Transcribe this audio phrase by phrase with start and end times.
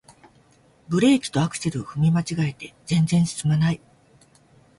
[0.89, 3.79] ブレーキとアクセルを踏み間違えて全然すすまない